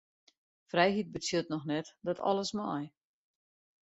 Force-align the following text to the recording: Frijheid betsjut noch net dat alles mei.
Frijheid 0.69 1.11
betsjut 1.11 1.49
noch 1.49 1.65
net 1.73 1.93
dat 2.07 2.19
alles 2.31 2.51
mei. 2.61 2.91